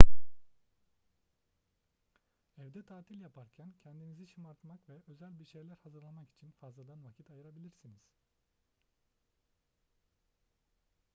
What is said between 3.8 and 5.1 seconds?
kendinizi şımartmak ve